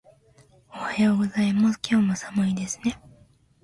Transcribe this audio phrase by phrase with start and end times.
[0.69, 1.79] おはようございます。
[1.87, 2.99] 今日も寒いですね。